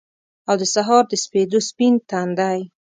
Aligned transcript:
او 0.49 0.53
دسهار 0.61 1.03
دسپیدو، 1.11 1.59
سپین 1.69 1.93
تندی 2.09 2.59